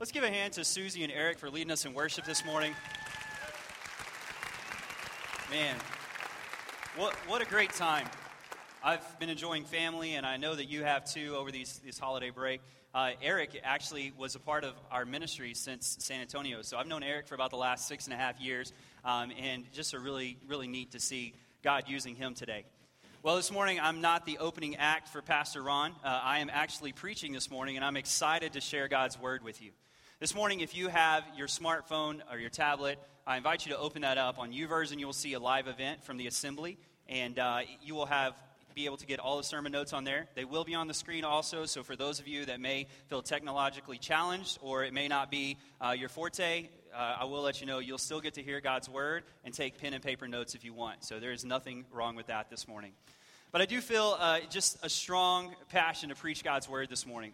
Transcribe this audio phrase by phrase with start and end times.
[0.00, 2.72] Let's give a hand to Susie and Eric for leading us in worship this morning.
[5.50, 5.74] Man,
[6.96, 8.06] what, what a great time.
[8.80, 12.30] I've been enjoying family, and I know that you have too over these, this holiday
[12.30, 12.60] break.
[12.94, 16.62] Uh, Eric actually was a part of our ministry since San Antonio.
[16.62, 18.72] So I've known Eric for about the last six and a half years,
[19.04, 21.34] um, and just a really, really neat to see
[21.64, 22.66] God using him today.
[23.20, 25.90] Well, this morning I'm not the opening act for Pastor Ron.
[26.04, 29.60] Uh, I am actually preaching this morning, and I'm excited to share God's word with
[29.60, 29.72] you.
[30.20, 34.02] This morning, if you have your smartphone or your tablet, I invite you to open
[34.02, 34.38] that up.
[34.38, 36.78] On YouVersion, you will see a live event from the assembly,
[37.08, 38.34] and uh, you will have
[38.78, 40.28] be able to get all the sermon notes on there.
[40.36, 43.22] They will be on the screen also, so for those of you that may feel
[43.22, 47.66] technologically challenged or it may not be uh, your forte, uh, I will let you
[47.66, 50.64] know you'll still get to hear God's word and take pen and paper notes if
[50.64, 51.02] you want.
[51.02, 52.92] So there is nothing wrong with that this morning.
[53.50, 57.32] But I do feel uh, just a strong passion to preach God's word this morning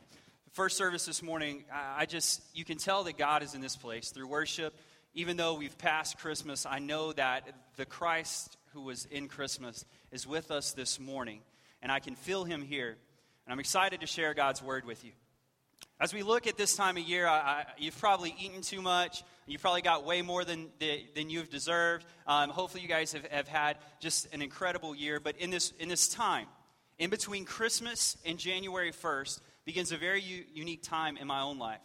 [0.55, 4.11] first service this morning, I just, you can tell that God is in this place
[4.11, 4.73] through worship.
[5.13, 10.29] Even though we've passed Christmas, I know that the Christ who was in Christmas is
[10.29, 11.41] with us this morning,
[11.83, 12.97] and I can feel him here.
[13.47, 15.11] And I'm excited to share God's word with you.
[16.05, 19.25] As we look at this time of year, I, I, you've probably eaten too much.
[19.47, 22.05] You've probably got way more than, than you've deserved.
[22.27, 25.19] Um, hopefully, you guys have, have had just an incredible year.
[25.19, 26.45] But in this, in this time,
[26.99, 31.59] in between Christmas and January 1st, begins a very u- unique time in my own
[31.59, 31.81] life.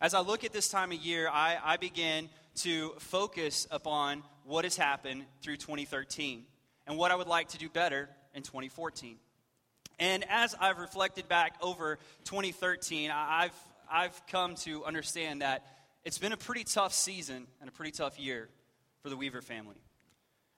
[0.00, 2.30] As I look at this time of year, I, I begin
[2.62, 6.44] to focus upon what has happened through 2013
[6.86, 9.18] and what I would like to do better in 2014.
[10.00, 13.52] And as I've reflected back over 2013, I've,
[13.92, 15.66] I've come to understand that
[16.06, 18.48] it's been a pretty tough season and a pretty tough year
[19.02, 19.76] for the Weaver family.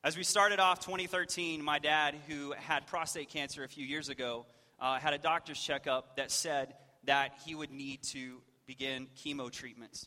[0.04, 4.46] As we started off 2013, my dad, who had prostate cancer a few years ago,
[4.80, 10.06] uh, had a doctor's checkup that said that he would need to begin chemo treatments.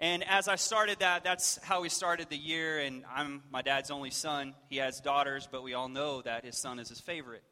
[0.00, 2.78] And as I started that, that's how we started the year.
[2.78, 4.54] And I'm my dad's only son.
[4.70, 7.42] He has daughters, but we all know that his son is his favorite.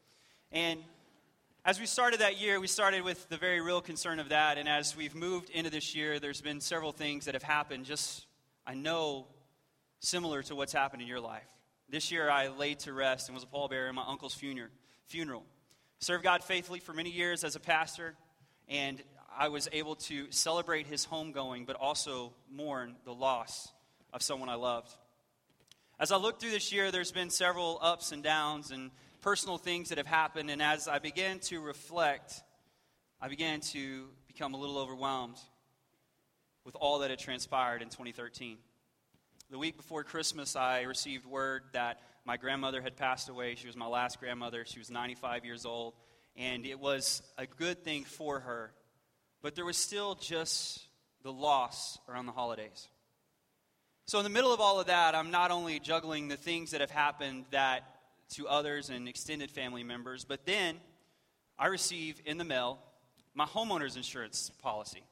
[0.51, 0.79] And
[1.65, 4.57] as we started that year, we started with the very real concern of that.
[4.57, 8.25] And as we've moved into this year, there's been several things that have happened, just,
[8.67, 9.27] I know,
[9.99, 11.47] similar to what's happened in your life.
[11.89, 15.43] This year, I laid to rest and was a pallbearer in my uncle's funeral
[16.03, 18.15] served God faithfully for many years as a pastor,
[18.67, 19.01] and
[19.37, 23.71] I was able to celebrate his homegoing, but also mourn the loss
[24.11, 24.93] of someone I loved.
[25.99, 28.91] As I look through this year, there's been several ups and downs and
[29.23, 32.43] personal things that have happened, and as I began to reflect,
[33.21, 35.37] I began to become a little overwhelmed
[36.65, 38.57] with all that had transpired in 2013.
[39.49, 43.55] The week before Christmas, I received word that my grandmother had passed away.
[43.55, 44.65] She was my last grandmother.
[44.65, 45.93] She was 95 years old.
[46.35, 48.73] And it was a good thing for her.
[49.41, 50.81] But there was still just
[51.23, 52.89] the loss around the holidays.
[54.05, 56.81] So, in the middle of all of that, I'm not only juggling the things that
[56.81, 57.83] have happened that
[58.33, 60.77] to others and extended family members, but then
[61.57, 62.79] I receive in the mail
[63.33, 65.03] my homeowner's insurance policy.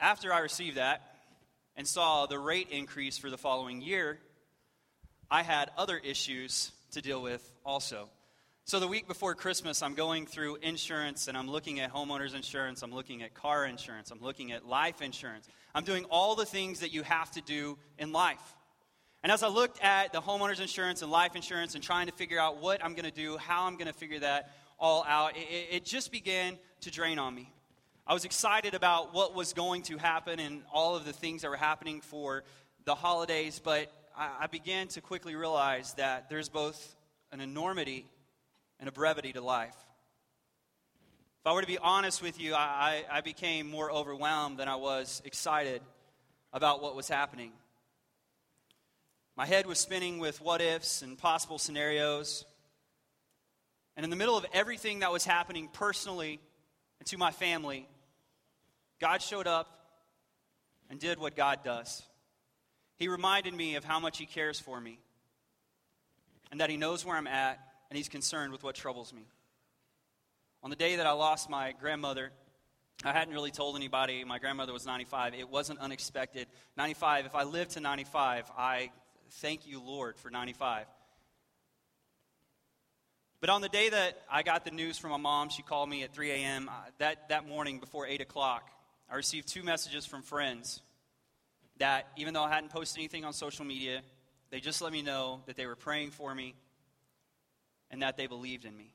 [0.00, 1.02] After I received that,
[1.80, 4.18] and saw the rate increase for the following year,
[5.30, 8.10] I had other issues to deal with also.
[8.66, 12.82] So the week before Christmas, I'm going through insurance and I'm looking at homeowners insurance,
[12.82, 15.48] I'm looking at car insurance, I'm looking at life insurance.
[15.74, 18.42] I'm doing all the things that you have to do in life.
[19.22, 22.38] And as I looked at the homeowners insurance and life insurance and trying to figure
[22.38, 25.68] out what I'm going to do, how I'm going to figure that all out, it,
[25.70, 27.52] it just began to drain on me.
[28.06, 31.50] I was excited about what was going to happen and all of the things that
[31.50, 32.44] were happening for
[32.84, 36.96] the holidays, but I, I began to quickly realize that there's both
[37.30, 38.06] an enormity
[38.80, 39.76] and a brevity to life.
[41.40, 44.76] If I were to be honest with you, I, I became more overwhelmed than I
[44.76, 45.82] was excited
[46.52, 47.52] about what was happening.
[49.40, 52.44] My head was spinning with what ifs and possible scenarios.
[53.96, 56.40] And in the middle of everything that was happening personally
[56.98, 57.88] and to my family,
[59.00, 59.66] God showed up
[60.90, 62.02] and did what God does.
[62.96, 65.00] He reminded me of how much He cares for me
[66.50, 67.58] and that He knows where I'm at
[67.88, 69.22] and He's concerned with what troubles me.
[70.62, 72.30] On the day that I lost my grandmother,
[73.02, 74.22] I hadn't really told anybody.
[74.22, 75.32] My grandmother was 95.
[75.32, 76.46] It wasn't unexpected.
[76.76, 78.90] 95, if I live to 95, I
[79.34, 80.86] thank you, Lord, for 95.
[83.40, 86.02] But on the day that I got the news from my mom, she called me
[86.02, 86.68] at 3 a.m.
[86.68, 88.70] Uh, that, that morning before 8 o'clock.
[89.10, 90.82] I received two messages from friends
[91.78, 94.02] that, even though I hadn't posted anything on social media,
[94.50, 96.54] they just let me know that they were praying for me
[97.90, 98.92] and that they believed in me.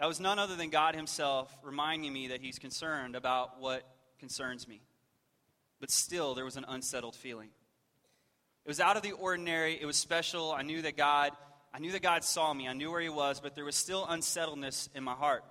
[0.00, 3.82] That was none other than God Himself reminding me that He's concerned about what
[4.18, 4.80] concerns me.
[5.80, 7.50] But still, there was an unsettled feeling.
[8.68, 10.52] It was out of the ordinary, it was special.
[10.52, 11.32] I knew that God.
[11.72, 12.68] I knew that God saw me.
[12.68, 15.42] I knew where He was, but there was still unsettledness in my heart.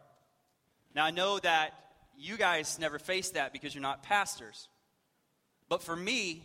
[0.93, 1.71] Now, I know that
[2.15, 4.69] you guys never faced that because you're not pastors.
[5.67, 6.43] But for me,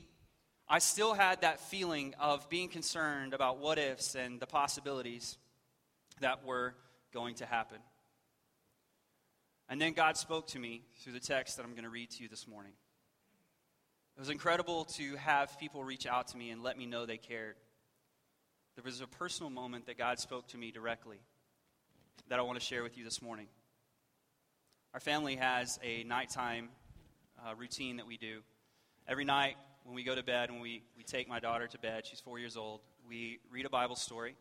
[0.66, 5.36] I still had that feeling of being concerned about what ifs and the possibilities
[6.20, 6.74] that were
[7.12, 7.80] going to happen.
[9.68, 12.22] And then God spoke to me through the text that I'm going to read to
[12.22, 12.72] you this morning.
[14.16, 17.16] It was incredible to have people reach out to me and let me know they
[17.16, 17.56] cared.
[18.76, 21.18] There was a personal moment that God spoke to me directly
[22.28, 23.46] that I want to share with you this morning.
[24.92, 26.68] Our family has a nighttime
[27.42, 28.40] uh, routine that we do.
[29.08, 32.06] Every night when we go to bed, when we, we take my daughter to bed,
[32.06, 34.36] she's four years old, we read a Bible story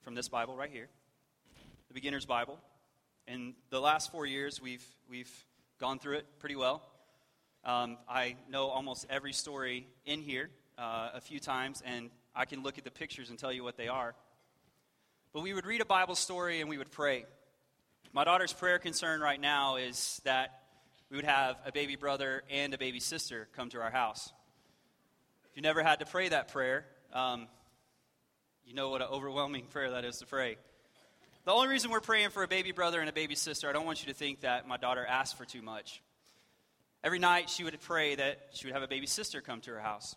[0.00, 0.88] from this Bible right here,
[1.88, 2.58] the Beginner's Bible.
[3.28, 5.30] In the last four years, we've, we've
[5.78, 6.82] gone through it pretty well.
[7.64, 12.62] Um, I know almost every story in here uh, a few times, and I can
[12.62, 14.14] look at the pictures and tell you what they are.
[15.32, 17.24] But we would read a Bible story and we would pray.
[18.12, 20.60] My daughter's prayer concern right now is that
[21.08, 24.32] we would have a baby brother and a baby sister come to our house.
[25.50, 27.46] If you never had to pray that prayer, um,
[28.66, 30.56] you know what an overwhelming prayer that is to pray.
[31.44, 33.86] The only reason we're praying for a baby brother and a baby sister, I don't
[33.86, 36.02] want you to think that my daughter asked for too much.
[37.04, 39.80] Every night she would pray that she would have a baby sister come to her
[39.80, 40.14] house.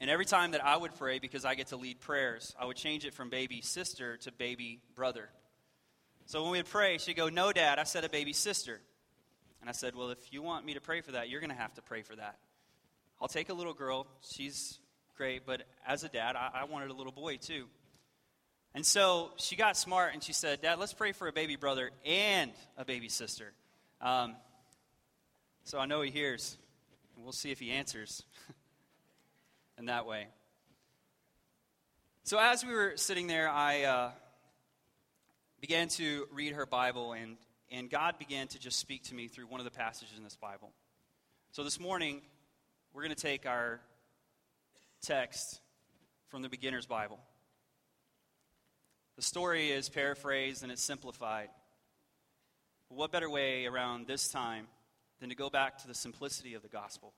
[0.00, 2.76] And every time that I would pray, because I get to lead prayers, I would
[2.76, 5.30] change it from baby sister to baby brother.
[6.26, 8.80] So when we would pray, she'd go, No, Dad, I said a baby sister.
[9.60, 11.56] And I said, Well, if you want me to pray for that, you're going to
[11.56, 12.36] have to pray for that.
[13.20, 14.06] I'll take a little girl.
[14.20, 14.78] She's
[15.16, 15.46] great.
[15.46, 17.66] But as a dad, I, I wanted a little boy too.
[18.74, 21.90] And so she got smart and she said, Dad, let's pray for a baby brother
[22.04, 23.52] and a baby sister.
[24.02, 24.36] Um,
[25.66, 26.56] so I know he hears,
[27.16, 28.22] and we'll see if he answers
[29.78, 30.28] in that way.
[32.22, 34.10] So as we were sitting there, I uh,
[35.60, 37.36] began to read her Bible, and,
[37.72, 40.36] and God began to just speak to me through one of the passages in this
[40.36, 40.70] Bible.
[41.50, 42.20] So this morning,
[42.94, 43.80] we're going to take our
[45.02, 45.58] text
[46.28, 47.18] from the Beginner's Bible.
[49.16, 51.48] The story is paraphrased and it's simplified.
[52.88, 54.68] What better way around this time
[55.20, 57.12] than to go back to the simplicity of the gospel?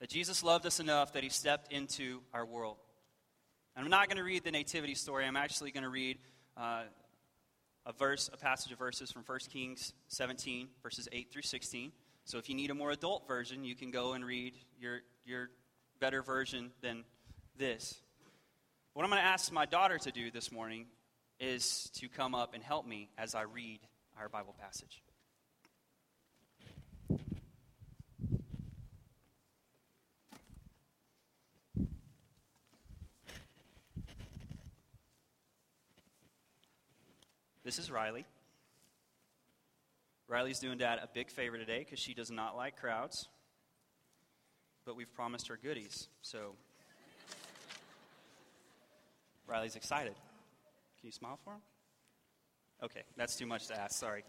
[0.00, 2.76] That Jesus loved us enough that he stepped into our world.
[3.74, 5.24] And I'm not going to read the nativity story.
[5.26, 6.18] I'm actually going to read
[6.56, 6.82] uh,
[7.84, 11.92] a verse, a passage of verses from 1 Kings 17, verses 8 through 16.
[12.24, 15.50] So if you need a more adult version, you can go and read your, your
[16.00, 17.04] better version than
[17.56, 18.00] this.
[18.94, 20.86] What I'm going to ask my daughter to do this morning
[21.38, 23.80] is to come up and help me as I read
[24.18, 25.02] our Bible passage.
[37.66, 38.24] This is Riley.
[40.28, 43.26] Riley's doing dad a big favor today because she does not like crowds,
[44.84, 46.54] but we've promised her goodies, so
[49.48, 50.14] Riley's excited.
[50.14, 51.60] Can you smile for him?
[52.84, 53.98] Okay, that's too much to ask.
[53.98, 54.22] Sorry.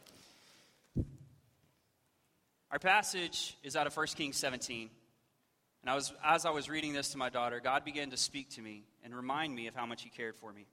[2.71, 4.89] Our passage is out of 1 Kings 17.
[5.83, 8.49] And I was, as I was reading this to my daughter, God began to speak
[8.55, 10.65] to me and remind me of how much He cared for me.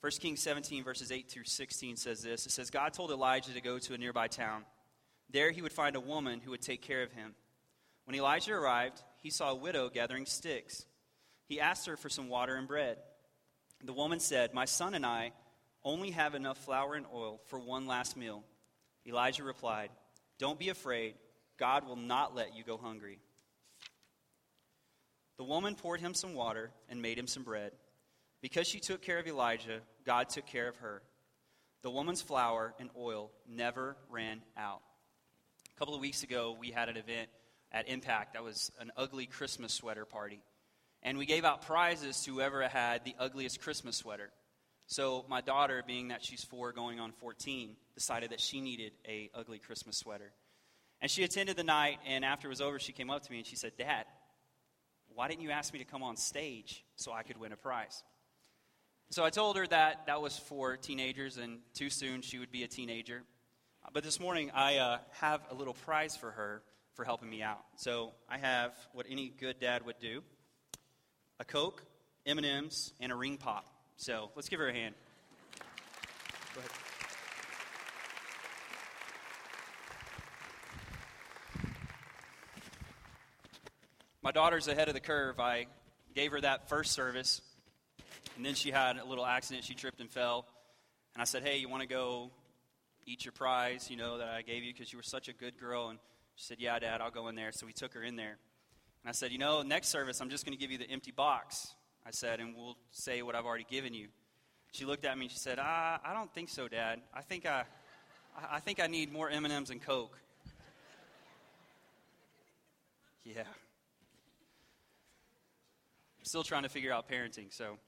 [0.00, 3.60] 1 Kings 17, verses 8 through 16 says this It says, God told Elijah to
[3.60, 4.64] go to a nearby town.
[5.30, 7.34] There he would find a woman who would take care of him.
[8.04, 10.86] When Elijah arrived, he saw a widow gathering sticks.
[11.46, 12.98] He asked her for some water and bread.
[13.84, 15.32] The woman said, My son and I
[15.84, 18.44] only have enough flour and oil for one last meal.
[19.06, 19.90] Elijah replied,
[20.38, 21.14] Don't be afraid.
[21.58, 23.18] God will not let you go hungry.
[25.38, 27.72] The woman poured him some water and made him some bread.
[28.40, 31.02] Because she took care of Elijah, God took care of her.
[31.82, 34.80] The woman's flour and oil never ran out.
[35.74, 37.28] A couple of weeks ago, we had an event
[37.72, 40.40] at Impact that was an ugly Christmas sweater party.
[41.02, 44.30] And we gave out prizes to whoever had the ugliest Christmas sweater.
[44.86, 49.30] So my daughter, being that she's four going on 14, decided that she needed a
[49.34, 50.32] ugly Christmas sweater.
[51.00, 53.38] And she attended the night, and after it was over, she came up to me
[53.38, 54.06] and she said, Dad,
[55.14, 58.02] why didn't you ask me to come on stage so I could win a prize?
[59.10, 62.62] So I told her that that was for teenagers, and too soon she would be
[62.62, 63.22] a teenager.
[63.94, 66.62] But this morning, I uh, have a little prize for her
[66.92, 67.64] for helping me out.
[67.76, 70.22] So I have what any good dad would do
[71.40, 71.82] a Coke,
[72.26, 73.64] M&Ms, and a ring pop.
[73.96, 74.94] So let's give her a hand.
[84.20, 85.40] My daughter's ahead of the curve.
[85.40, 85.66] I
[86.14, 87.40] gave her that first service,
[88.36, 89.64] and then she had a little accident.
[89.64, 90.46] She tripped and fell.
[91.14, 92.30] And I said, Hey, you want to go
[93.06, 95.58] eat your prize, you know, that I gave you because you were such a good
[95.58, 95.88] girl?
[95.88, 95.98] And
[96.36, 97.52] she said, Yeah, Dad, I'll go in there.
[97.52, 98.36] So we took her in there.
[99.02, 101.10] And I said, You know, next service, I'm just going to give you the empty
[101.10, 101.74] box.
[102.08, 104.08] I said, and we'll say what I've already given you.
[104.72, 107.00] She looked at me and she said, I don't think so, Dad.
[107.12, 107.64] I think I,
[108.50, 110.16] I think I need more M&Ms and Coke.
[113.24, 113.42] yeah.
[116.22, 117.78] Still trying to figure out parenting, so.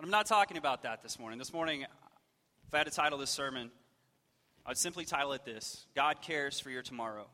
[0.00, 1.38] But I'm not talking about that this morning.
[1.38, 3.70] This morning, if I had to title this sermon,
[4.64, 7.26] I'd simply title it this God cares for your tomorrow.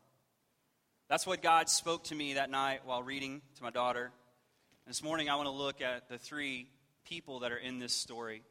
[1.09, 4.07] That's what God spoke to me that night while reading to my daughter.
[4.07, 6.67] And this morning, I want to look at the three
[7.05, 8.43] people that are in this story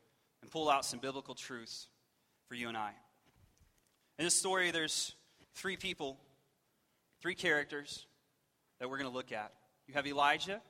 [0.41, 1.89] and pull out some biblical truths
[2.47, 2.91] for you and I.
[4.17, 5.13] In this story, there's
[5.55, 6.17] three people,
[7.21, 8.05] three characters
[8.79, 9.51] that we're going to look at.
[9.89, 10.61] You have Elijah,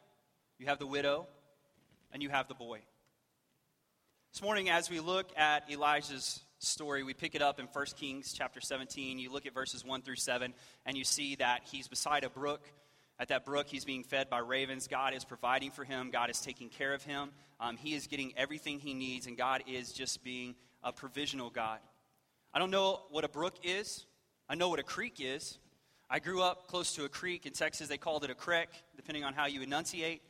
[0.57, 1.27] you have the widow,
[2.11, 2.81] and you have the boy.
[4.36, 8.34] This morning, as we look at Elijah's story, we pick it up in 1 Kings
[8.34, 9.18] chapter 17.
[9.18, 10.54] You look at verses 1 through 7,
[10.86, 12.70] and you see that he's beside a brook.
[13.18, 14.89] At that brook, he's being fed by ravens.
[14.89, 17.30] God is providing for him, God is taking care of him.
[17.62, 21.80] Um, he is getting everything he needs, and God is just being a provisional God.
[22.54, 24.06] I don't know what a brook is,
[24.50, 25.60] I know what a creek is.
[26.10, 27.88] I grew up close to a creek in Texas.
[27.88, 30.22] They called it a creek, depending on how you enunciate.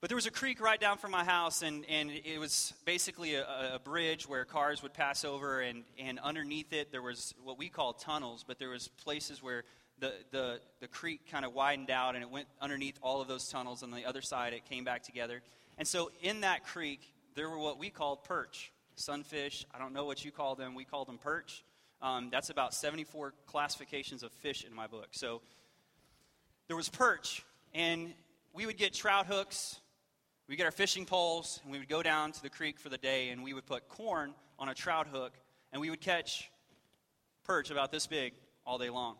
[0.00, 3.34] But there was a creek right down from my house, and, and it was basically
[3.34, 7.58] a, a, bridge where cars would pass over, and, and underneath it there was what
[7.58, 9.64] we call tunnels, but there was places where
[9.98, 13.48] the, the, the creek kind of widened out, and it went underneath all of those
[13.48, 13.82] tunnels.
[13.82, 15.42] and On the other side, it came back together.
[15.78, 17.00] And so in that creek,
[17.34, 19.66] there were what we called perch, sunfish.
[19.74, 20.76] I don't know what you call them.
[20.76, 21.64] We call them perch.
[22.00, 25.08] Um, that's about 74 classifications of fish in my book.
[25.10, 25.40] So
[26.68, 28.14] there was perch, and
[28.54, 29.80] we would get trout hooks
[30.48, 32.96] we get our fishing poles and we would go down to the creek for the
[32.96, 35.34] day and we would put corn on a trout hook
[35.72, 36.50] and we would catch
[37.44, 38.32] perch about this big
[38.66, 39.16] all day long.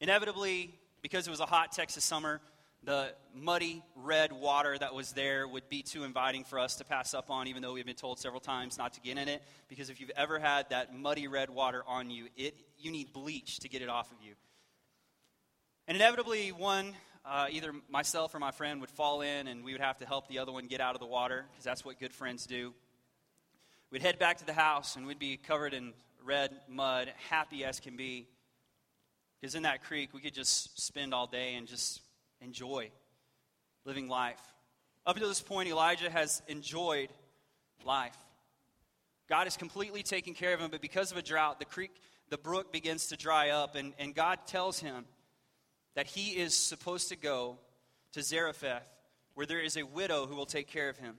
[0.00, 2.40] Inevitably, because it was a hot Texas summer,
[2.82, 7.12] the muddy red water that was there would be too inviting for us to pass
[7.12, 9.42] up on, even though we've been told several times not to get in it.
[9.68, 13.60] Because if you've ever had that muddy red water on you, it, you need bleach
[13.60, 14.34] to get it off of you.
[15.88, 16.94] And inevitably, one
[17.26, 20.28] uh, either myself or my friend would fall in and we would have to help
[20.28, 22.72] the other one get out of the water because that's what good friends do.
[23.90, 25.92] We'd head back to the house and we'd be covered in
[26.24, 28.28] red mud, happy as can be.
[29.40, 32.00] Because in that creek, we could just spend all day and just
[32.40, 32.90] enjoy
[33.84, 34.40] living life.
[35.04, 37.10] Up to this point, Elijah has enjoyed
[37.84, 38.16] life.
[39.28, 41.90] God is completely taking care of him, but because of a drought, the creek,
[42.28, 45.04] the brook begins to dry up, and, and God tells him
[45.96, 47.58] that he is supposed to go
[48.12, 48.88] to Zarephath,
[49.34, 51.16] where there is a widow who will take care of him.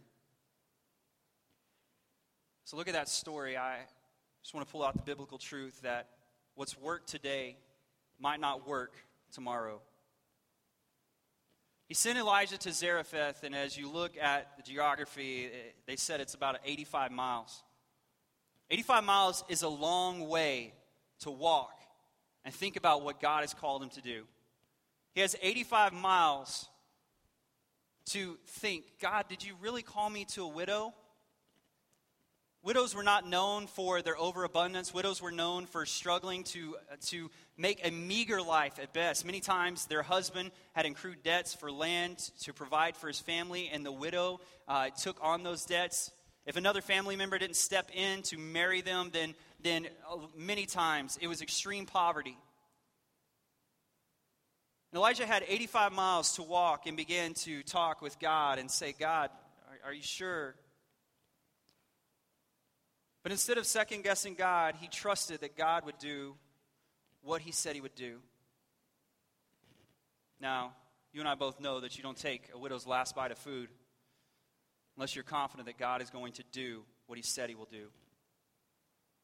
[2.63, 3.57] So look at that story.
[3.57, 3.77] I
[4.43, 6.07] just want to pull out the biblical truth that
[6.55, 7.57] what's worked today
[8.19, 8.93] might not work
[9.31, 9.81] tomorrow.
[11.87, 15.49] He sent Elijah to Zarephath, and as you look at the geography,
[15.87, 17.63] they said it's about 85 miles.
[18.69, 20.73] 85 miles is a long way
[21.21, 21.79] to walk
[22.45, 24.25] and think about what God has called him to do.
[25.17, 26.69] He has 85 miles
[28.11, 30.93] to think God, did you really call me to a widow?
[32.61, 34.93] Widows were not known for their overabundance.
[34.93, 39.25] Widows were known for struggling to, uh, to make a meager life at best.
[39.25, 43.83] Many times their husband had accrued debts for land to provide for his family, and
[43.83, 46.11] the widow uh, took on those debts.
[46.45, 49.33] If another family member didn't step in to marry them, then,
[49.63, 52.37] then uh, many times it was extreme poverty.
[54.97, 59.29] Elijah had 85 miles to walk and began to talk with God and say, God,
[59.69, 60.55] are, are you sure?
[63.21, 66.33] But instead of second guessing God, he trusted that God would do
[67.21, 68.17] what he said he would do.
[70.41, 70.73] Now,
[71.13, 73.69] you and I both know that you don't take a widow's last bite of food
[74.95, 77.89] unless you're confident that God is going to do what he said he will do.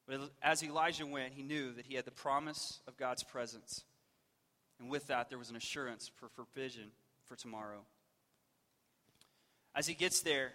[0.06, 3.82] But as Elijah went, he knew that he had the promise of God's presence.
[4.78, 6.90] And with that, there was an assurance for provision
[7.26, 7.80] for tomorrow.
[9.74, 10.52] As he gets there,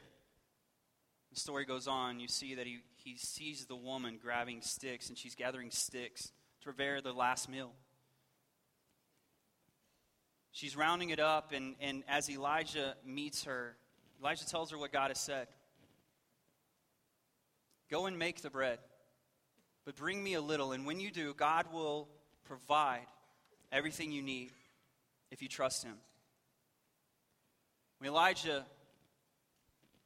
[1.33, 2.19] the story goes on.
[2.19, 6.65] You see that he, he sees the woman grabbing sticks, and she's gathering sticks to
[6.65, 7.71] prepare the last meal.
[10.51, 13.75] She's rounding it up, and, and as Elijah meets her,
[14.19, 15.47] Elijah tells her what God has said.
[17.89, 18.79] Go and make the bread,
[19.85, 22.07] but bring me a little, and when you do, God will
[22.43, 23.05] provide
[23.71, 24.51] everything you need
[25.31, 25.95] if you trust Him.
[27.99, 28.65] When Elijah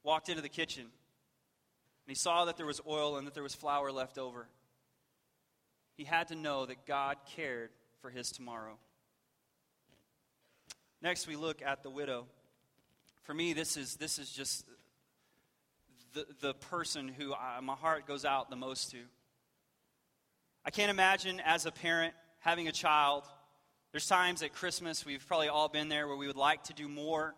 [0.02, 0.90] walked into the kitchen and
[2.08, 4.48] he saw that there was oil and that there was flour left over,
[5.96, 8.76] he had to know that God cared for his tomorrow.
[11.00, 12.26] Next, we look at the widow.
[13.22, 14.64] For me, this is, this is just
[16.14, 18.98] the, the person who I, my heart goes out the most to.
[20.64, 23.24] I can't imagine as a parent having a child.
[23.94, 26.88] There's times at Christmas, we've probably all been there, where we would like to do
[26.88, 27.32] more,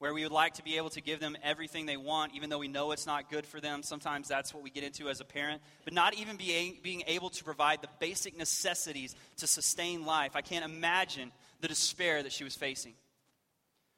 [0.00, 2.58] where we would like to be able to give them everything they want, even though
[2.58, 3.84] we know it's not good for them.
[3.84, 5.62] Sometimes that's what we get into as a parent.
[5.84, 10.32] But not even being, being able to provide the basic necessities to sustain life.
[10.34, 12.94] I can't imagine the despair that she was facing.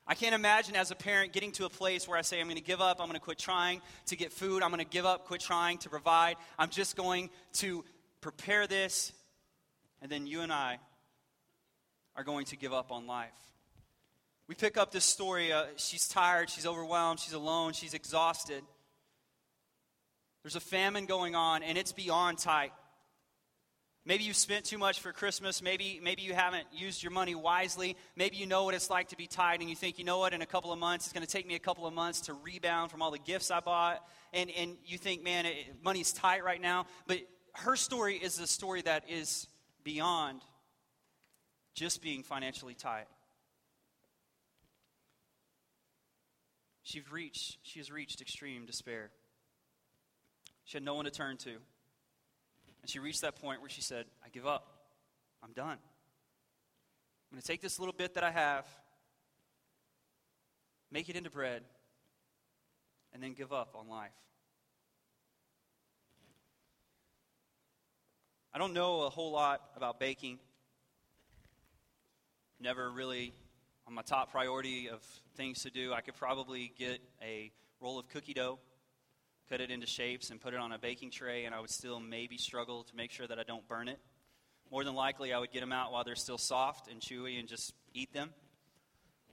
[0.06, 2.56] I can't imagine as a parent getting to a place where I say, I'm going
[2.56, 5.06] to give up, I'm going to quit trying to get food, I'm going to give
[5.06, 7.82] up, quit trying to provide, I'm just going to
[8.20, 9.10] prepare this,
[10.02, 10.80] and then you and I
[12.18, 13.30] are going to give up on life.
[14.48, 15.52] We pick up this story.
[15.52, 18.64] Uh, she's tired, she's overwhelmed, she's alone, she's exhausted.
[20.42, 22.72] There's a famine going on, and it's beyond tight.
[24.04, 25.62] Maybe you spent too much for Christmas.
[25.62, 27.96] Maybe, maybe you haven't used your money wisely.
[28.16, 30.32] Maybe you know what it's like to be tight and you think, you know what,
[30.32, 32.32] in a couple of months, it's going to take me a couple of months to
[32.32, 34.02] rebound from all the gifts I bought.
[34.32, 36.86] And, and you think, man, it, money's tight right now.
[37.06, 37.18] But
[37.52, 39.46] her story is a story that is
[39.84, 40.40] beyond
[41.78, 43.06] just being financially tight.
[46.82, 49.10] She's reached, she has reached extreme despair.
[50.64, 51.50] She had no one to turn to.
[51.50, 54.66] And she reached that point where she said, I give up.
[55.42, 55.78] I'm done.
[57.30, 58.64] I'm going to take this little bit that I have,
[60.90, 61.62] make it into bread,
[63.12, 64.10] and then give up on life.
[68.52, 70.40] I don't know a whole lot about baking.
[72.60, 73.32] Never really
[73.86, 75.00] on my top priority of
[75.36, 75.92] things to do.
[75.92, 78.58] I could probably get a roll of cookie dough
[79.48, 82.00] cut it into shapes, and put it on a baking tray, and I would still
[82.00, 83.98] maybe struggle to make sure that I don't burn it.
[84.70, 87.48] More than likely, I would get them out while they're still soft and chewy and
[87.48, 88.30] just eat them.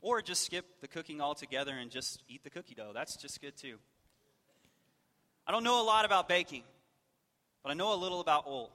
[0.01, 2.91] Or just skip the cooking altogether and just eat the cookie dough.
[2.93, 3.77] That's just good too.
[5.45, 6.63] I don't know a lot about baking,
[7.61, 8.71] but I know a little about oil.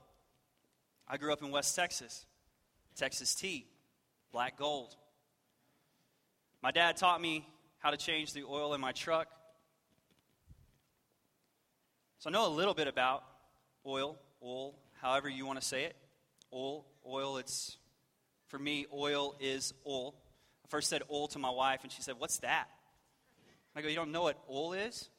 [1.07, 2.25] I grew up in West Texas,
[2.95, 3.65] Texas tea,
[4.31, 4.95] black gold.
[6.61, 7.47] My dad taught me
[7.79, 9.27] how to change the oil in my truck
[12.21, 13.23] so I know a little bit about
[13.83, 15.95] oil, oil, however you want to say it.
[16.53, 17.77] Oil, oil, it's,
[18.45, 20.13] for me, oil is oil.
[20.63, 22.67] I first said oil to my wife, and she said, What's that?
[23.75, 25.09] I go, You don't know what oil is?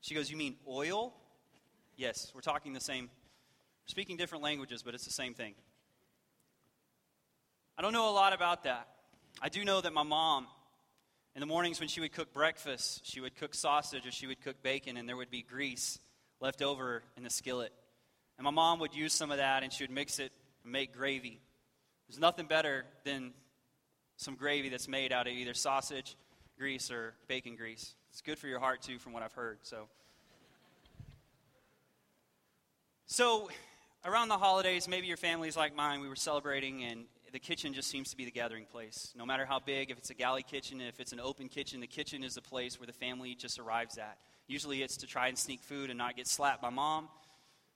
[0.00, 1.12] She goes, You mean oil?
[1.96, 3.10] Yes, we're talking the same,
[3.86, 5.54] speaking different languages, but it's the same thing.
[7.76, 8.88] I don't know a lot about that.
[9.40, 10.46] I do know that my mom,
[11.34, 14.40] in the mornings when she would cook breakfast, she would cook sausage or she would
[14.42, 15.98] cook bacon, and there would be grease
[16.40, 17.72] left over in the skillet.
[18.36, 20.32] And my mom would use some of that and she would mix it
[20.64, 21.40] and make gravy.
[22.08, 23.32] There's nothing better than
[24.16, 26.16] some gravy that's made out of either sausage
[26.58, 27.94] grease or bacon grease.
[28.10, 29.58] It's good for your heart too, from what I've heard.
[29.62, 29.88] So,
[33.06, 33.48] so
[34.04, 36.00] around the holidays, maybe your family's like mine.
[36.00, 39.12] We were celebrating, and the kitchen just seems to be the gathering place.
[39.16, 41.86] No matter how big, if it's a galley kitchen, if it's an open kitchen, the
[41.86, 44.18] kitchen is the place where the family just arrives at.
[44.46, 47.08] Usually it's to try and sneak food and not get slapped by mom.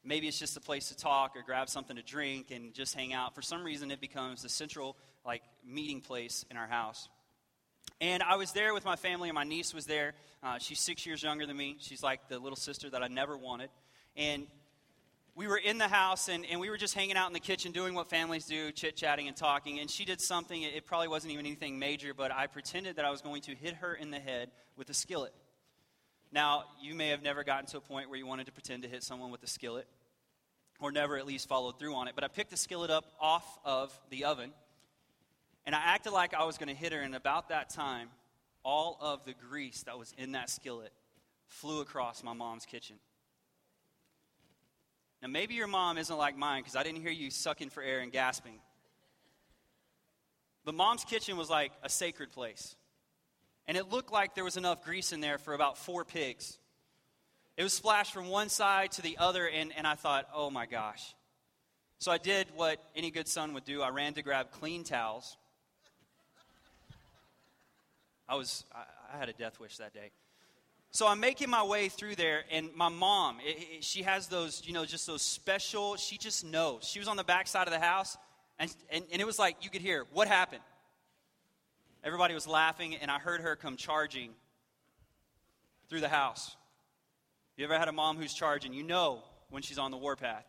[0.04, 3.12] Maybe it's just a place to talk or grab something to drink and just hang
[3.12, 3.34] out.
[3.34, 7.08] For some reason, it becomes the central like meeting place in our house.
[8.00, 10.14] And I was there with my family, and my niece was there.
[10.42, 11.76] Uh, she's six years younger than me.
[11.80, 13.70] She's like the little sister that I never wanted.
[14.16, 14.46] And
[15.36, 17.70] we were in the house, and, and we were just hanging out in the kitchen
[17.70, 19.78] doing what families do, chit chatting and talking.
[19.80, 23.10] And she did something, it probably wasn't even anything major, but I pretended that I
[23.10, 25.34] was going to hit her in the head with a skillet.
[26.32, 28.88] Now, you may have never gotten to a point where you wanted to pretend to
[28.88, 29.86] hit someone with a skillet,
[30.80, 33.58] or never at least followed through on it, but I picked the skillet up off
[33.62, 34.52] of the oven,
[35.66, 38.08] and I acted like I was going to hit her, and about that time,
[38.64, 40.92] all of the grease that was in that skillet
[41.46, 42.96] flew across my mom's kitchen.
[45.22, 48.00] Now, maybe your mom isn't like mine because I didn't hear you sucking for air
[48.00, 48.60] and gasping.
[50.64, 52.76] But mom's kitchen was like a sacred place
[53.68, 56.58] and it looked like there was enough grease in there for about four pigs.
[57.56, 60.66] It was splashed from one side to the other, and, and I thought, oh my
[60.66, 61.14] gosh.
[61.98, 63.82] So I did what any good son would do.
[63.82, 65.36] I ran to grab clean towels.
[68.28, 70.10] I was, I, I had a death wish that day.
[70.90, 74.62] So I'm making my way through there, and my mom, it, it, she has those,
[74.64, 76.84] you know, just those special, she just knows.
[76.84, 78.16] She was on the back side of the house,
[78.58, 80.62] and, and, and it was like you could hear, what happened?
[82.02, 84.30] Everybody was laughing, and I heard her come charging
[85.88, 86.56] through the house.
[87.56, 88.72] You ever had a mom who's charging?
[88.72, 90.44] You know when she's on the warpath.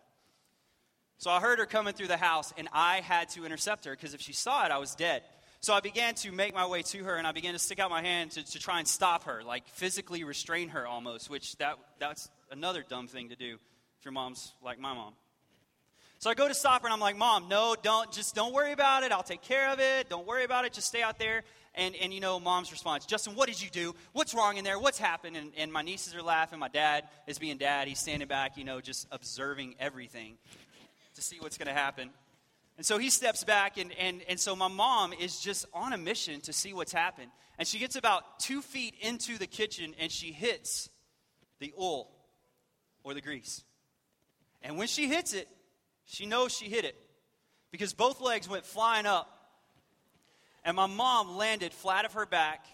[1.17, 4.13] So I heard her coming through the house, and I had to intercept her because
[4.13, 5.23] if she saw it, I was dead.
[5.59, 7.89] So I began to make my way to her, and I began to stick out
[7.89, 11.77] my hand to, to try and stop her, like physically restrain her almost, which that,
[11.99, 13.57] that's another dumb thing to do
[13.99, 15.13] if your mom's like my mom.
[16.19, 18.71] So I go to stop her, and I'm like, Mom, no, don't, just don't worry
[18.71, 19.11] about it.
[19.11, 20.09] I'll take care of it.
[20.09, 20.73] Don't worry about it.
[20.73, 21.43] Just stay out there.
[21.75, 23.93] And, and you know, mom's response, Justin, what did you do?
[24.13, 24.79] What's wrong in there?
[24.79, 25.37] What's happened?
[25.37, 26.57] And, and my nieces are laughing.
[26.57, 27.87] My dad is being dad.
[27.87, 30.37] He's standing back, you know, just observing everything
[31.13, 32.09] to see what's going to happen.
[32.77, 35.97] And so he steps back, and, and, and so my mom is just on a
[35.97, 37.31] mission to see what's happened.
[37.57, 40.89] And she gets about two feet into the kitchen, and she hits
[41.59, 42.11] the oil
[43.03, 43.63] or the grease.
[44.61, 45.47] And when she hits it,
[46.05, 46.95] she knows she hit it
[47.71, 49.33] because both legs went flying up.
[50.63, 52.65] And my mom landed flat of her back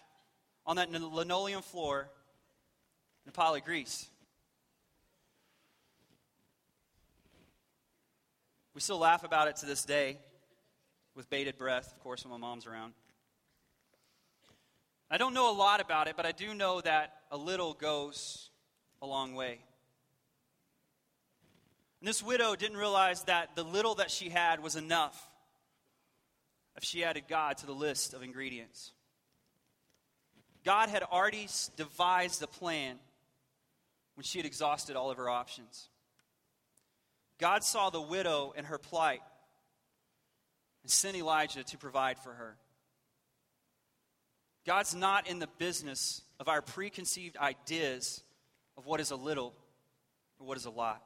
[0.66, 2.10] on that linoleum floor
[3.26, 4.10] in a pile of grease.
[8.74, 10.18] We still laugh about it to this day
[11.16, 12.94] with bated breath, of course, when my mom's around.
[15.12, 18.50] I don't know a lot about it, but I do know that a little goes
[19.02, 19.60] a long way.
[22.00, 25.30] And this widow didn't realize that the little that she had was enough
[26.76, 28.92] if she added God to the list of ingredients.
[30.66, 32.98] God had already devised a plan
[34.16, 35.90] when she had exhausted all of her options.
[37.40, 39.22] God saw the widow and her plight
[40.84, 42.58] and sent Elijah to provide for her.
[44.66, 48.24] God's not in the business of our preconceived ideas
[48.78, 49.54] of what is a little
[50.40, 51.02] or what is a lot.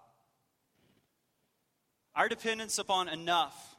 [2.16, 3.76] Our dependence upon enough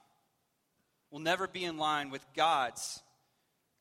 [1.11, 3.03] will never be in line with God's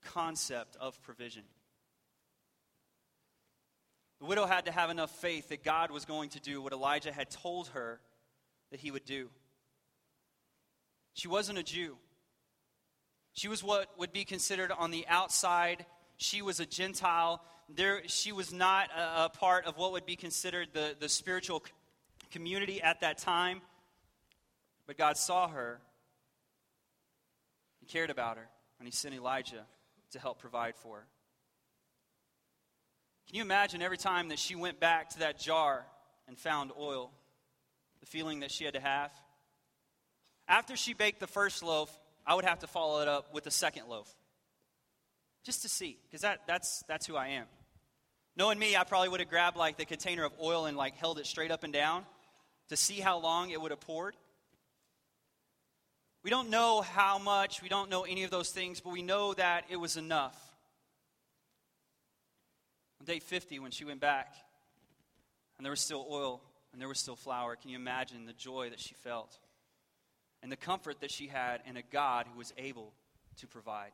[0.03, 1.43] concept of provision.
[4.19, 7.11] The widow had to have enough faith that God was going to do what Elijah
[7.11, 7.99] had told her
[8.71, 9.29] that he would do.
[11.13, 11.97] She wasn't a Jew.
[13.33, 15.85] She was what would be considered on the outside.
[16.17, 17.41] She was a Gentile.
[17.69, 21.63] There, she was not a, a part of what would be considered the, the spiritual
[22.31, 23.61] community at that time.
[24.85, 25.79] But God saw her.
[27.79, 28.47] He cared about her.
[28.79, 29.65] And he sent Elijah
[30.11, 31.07] to help provide for her.
[33.27, 35.85] Can you imagine every time that she went back to that jar
[36.27, 37.11] and found oil?
[37.99, 39.11] The feeling that she had to have.
[40.47, 41.91] After she baked the first loaf,
[42.25, 44.09] I would have to follow it up with the second loaf.
[45.43, 47.45] Just to see, because that, that's, that's who I am.
[48.35, 51.19] Knowing me, I probably would have grabbed like the container of oil and like held
[51.19, 52.05] it straight up and down
[52.69, 54.15] to see how long it would have poured.
[56.23, 59.33] We don't know how much, we don't know any of those things, but we know
[59.35, 60.37] that it was enough.
[62.99, 64.33] On day 50, when she went back,
[65.57, 66.41] and there was still oil
[66.77, 67.55] and there was still flour.
[67.55, 69.39] Can you imagine the joy that she felt?
[70.43, 72.93] And the comfort that she had in a God who was able
[73.37, 73.89] to provide.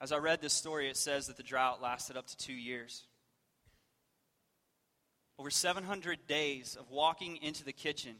[0.00, 3.04] As I read this story, it says that the drought lasted up to two years.
[5.38, 8.16] Over 700 days of walking into the kitchen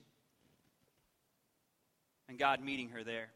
[2.29, 3.31] and God meeting her there.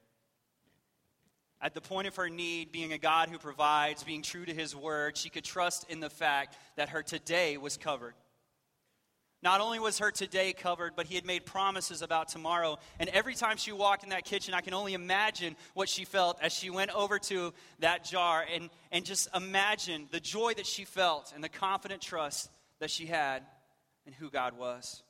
[1.61, 4.77] At the point of her need, being a God who provides, being true to his
[4.77, 8.15] word, she could trust in the fact that her today was covered.
[9.43, 12.79] Not only was her today covered, but he had made promises about tomorrow.
[12.99, 16.39] And every time she walked in that kitchen, I can only imagine what she felt
[16.41, 20.85] as she went over to that jar and, and just imagine the joy that she
[20.85, 23.43] felt and the confident trust that she had
[24.07, 25.03] in who God was.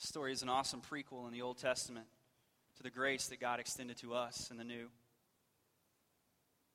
[0.00, 2.06] This story is an awesome prequel in the Old Testament
[2.76, 4.88] to the grace that God extended to us in the New.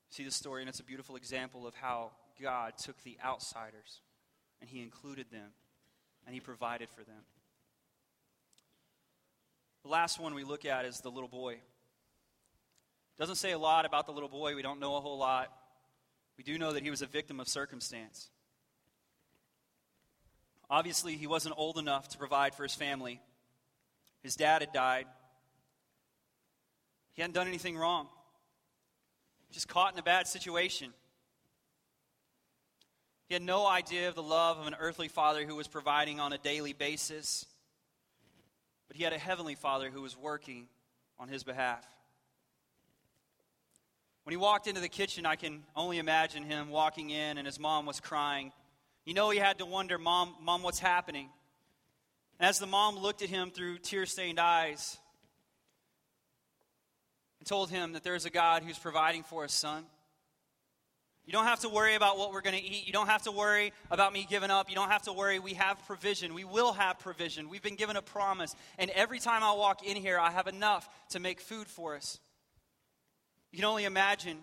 [0.10, 4.02] See the story, and it's a beautiful example of how God took the outsiders
[4.62, 5.50] and He included them,
[6.26, 7.24] and He provided for them.
[9.84, 11.58] The last one we look at is the little boy.
[13.18, 14.56] Doesn't say a lot about the little boy.
[14.56, 15.52] We don't know a whole lot.
[16.38, 18.30] We do know that he was a victim of circumstance.
[20.70, 23.20] Obviously, he wasn't old enough to provide for his family.
[24.24, 25.06] His dad had died.
[27.14, 28.08] He hadn't done anything wrong.
[29.52, 30.94] Just caught in a bad situation.
[33.30, 36.34] He had no idea of the love of an earthly father who was providing on
[36.34, 37.46] a daily basis,
[38.88, 40.68] but he had a heavenly father who was working
[41.20, 41.88] on his behalf.
[44.24, 47.60] When he walked into the kitchen, I can only imagine him walking in and his
[47.60, 48.52] mom was crying.
[49.06, 51.30] You know, he had to wonder, Mom, Mom, what's happening?
[52.40, 54.98] And as the mom looked at him through tear stained eyes
[57.40, 59.86] and told him that there is a God who's providing for his son,
[61.30, 62.88] you don't have to worry about what we're going to eat.
[62.88, 64.68] You don't have to worry about me giving up.
[64.68, 65.38] You don't have to worry.
[65.38, 66.34] We have provision.
[66.34, 67.50] We will have provision.
[67.50, 68.56] We've been given a promise.
[68.80, 72.20] And every time I walk in here, I have enough to make food for us.
[73.52, 74.40] You can only imagine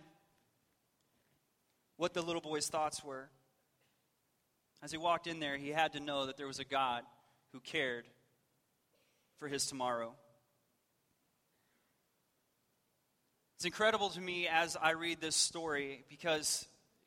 [1.96, 3.30] what the little boy's thoughts were.
[4.80, 7.02] As he walked in there, he had to know that there was a God
[7.52, 8.04] who cared
[9.38, 10.12] for his tomorrow.
[13.56, 16.64] It's incredible to me as I read this story because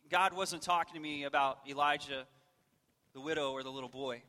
[0.09, 2.25] God wasn't talking to me about Elijah,
[3.13, 4.23] the widow, or the little boy.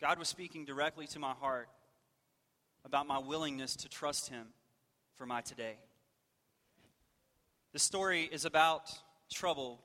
[0.00, 1.68] God was speaking directly to my heart
[2.84, 4.48] about my willingness to trust Him
[5.16, 5.76] for my today.
[7.72, 8.90] This story is about
[9.32, 9.80] trouble,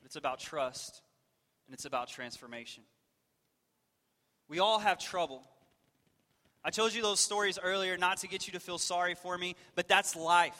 [0.00, 1.00] but it's about trust,
[1.66, 2.82] and it's about transformation.
[4.48, 5.42] We all have trouble.
[6.62, 9.56] I told you those stories earlier not to get you to feel sorry for me,
[9.74, 10.58] but that's life.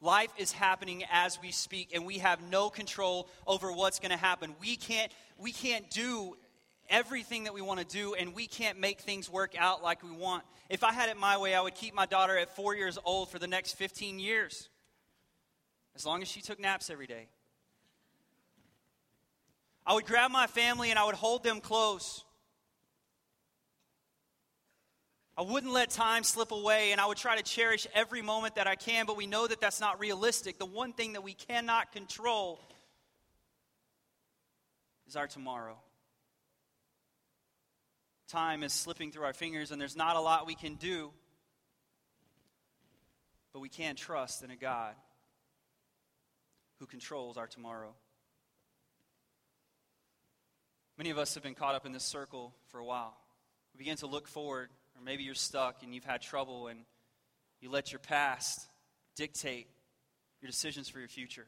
[0.00, 4.16] Life is happening as we speak, and we have no control over what's going to
[4.16, 4.54] happen.
[4.60, 6.36] We can't, we can't do
[6.88, 10.10] everything that we want to do, and we can't make things work out like we
[10.10, 10.42] want.
[10.70, 13.30] If I had it my way, I would keep my daughter at four years old
[13.30, 14.68] for the next 15 years,
[15.94, 17.28] as long as she took naps every day.
[19.86, 22.24] I would grab my family and I would hold them close.
[25.40, 28.66] I wouldn't let time slip away and I would try to cherish every moment that
[28.66, 30.58] I can, but we know that that's not realistic.
[30.58, 32.60] The one thing that we cannot control
[35.08, 35.78] is our tomorrow.
[38.28, 41.10] Time is slipping through our fingers and there's not a lot we can do,
[43.54, 44.92] but we can trust in a God
[46.80, 47.94] who controls our tomorrow.
[50.98, 53.16] Many of us have been caught up in this circle for a while.
[53.72, 54.68] We begin to look forward
[55.00, 56.80] or maybe you're stuck and you've had trouble and
[57.60, 58.68] you let your past
[59.16, 59.66] dictate
[60.40, 61.46] your decisions for your future.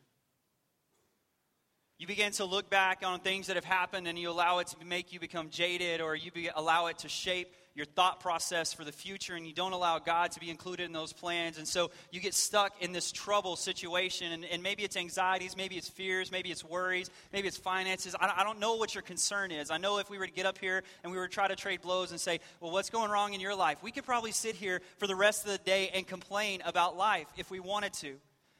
[1.98, 4.84] You begin to look back on things that have happened and you allow it to
[4.84, 8.84] make you become jaded or you be, allow it to shape your thought process for
[8.84, 11.56] the future and you don't allow God to be included in those plans.
[11.58, 14.32] And so you get stuck in this trouble situation.
[14.32, 18.14] And, and maybe it's anxieties, maybe it's fears, maybe it's worries, maybe it's finances.
[18.18, 19.70] I, I don't know what your concern is.
[19.70, 21.56] I know if we were to get up here and we were to try to
[21.56, 23.78] trade blows and say, well, what's going wrong in your life?
[23.82, 27.26] We could probably sit here for the rest of the day and complain about life
[27.36, 28.16] if we wanted to.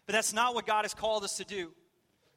[0.06, 1.72] But that's not what God has called us to do.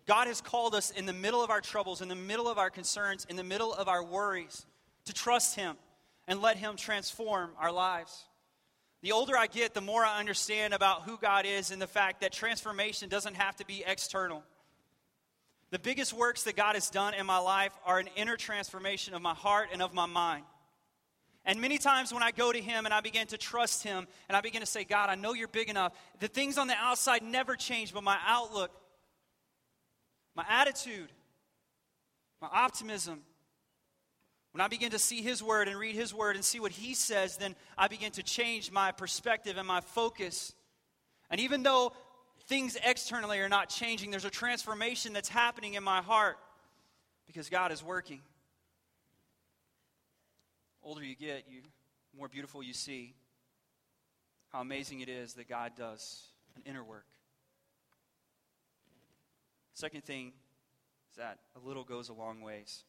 [0.05, 2.69] God has called us in the middle of our troubles, in the middle of our
[2.69, 4.65] concerns, in the middle of our worries,
[5.05, 5.75] to trust Him
[6.27, 8.25] and let Him transform our lives.
[9.01, 12.21] The older I get, the more I understand about who God is and the fact
[12.21, 14.43] that transformation doesn't have to be external.
[15.71, 19.21] The biggest works that God has done in my life are an inner transformation of
[19.21, 20.45] my heart and of my mind.
[21.45, 24.35] And many times when I go to Him and I begin to trust Him and
[24.35, 27.21] I begin to say, God, I know you're big enough, the things on the outside
[27.21, 28.71] never change, but my outlook,
[30.35, 31.11] my attitude,
[32.41, 33.21] my optimism,
[34.55, 36.93] when I begin to see His Word and read His Word and see what He
[36.93, 40.55] says, then I begin to change my perspective and my focus.
[41.29, 41.91] And even though
[42.47, 46.37] things externally are not changing, there's a transformation that's happening in my heart
[47.27, 48.21] because God is working.
[50.81, 51.59] Older you get, you
[52.17, 53.13] more beautiful you see
[54.53, 57.07] how amazing it is that God does an inner work.
[59.73, 60.31] Second thing
[61.11, 62.85] is that a little goes a long ways.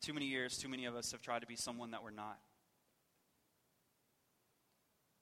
[0.00, 2.10] For too many years, too many of us have tried to be someone that we're
[2.10, 2.38] not.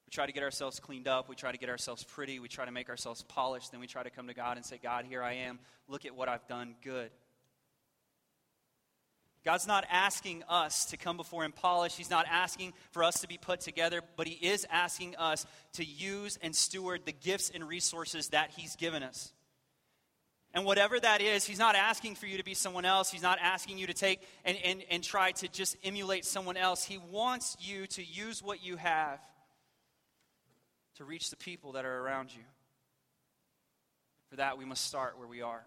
[0.07, 1.29] We try to get ourselves cleaned up.
[1.29, 2.38] We try to get ourselves pretty.
[2.38, 3.73] We try to make ourselves polished.
[3.73, 5.59] Then we try to come to God and say, God, here I am.
[5.87, 7.11] Look at what I've done good.
[9.45, 11.97] God's not asking us to come before Him polished.
[11.97, 15.85] He's not asking for us to be put together, but He is asking us to
[15.85, 19.33] use and steward the gifts and resources that He's given us.
[20.54, 23.11] And whatever that is, he's not asking for you to be someone else.
[23.11, 26.84] He's not asking you to take and, and, and try to just emulate someone else.
[26.84, 29.20] He wants you to use what you have
[30.96, 32.42] to reach the people that are around you.
[34.30, 35.64] For that, we must start where we are.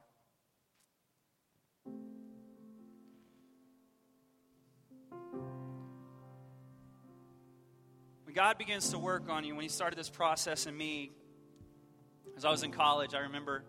[8.26, 11.12] When God begins to work on you, when He started this process in me,
[12.38, 13.64] as I was in college, I remember